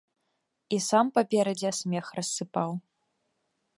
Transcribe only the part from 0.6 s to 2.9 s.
І сам паперадзе смех рассыпаў.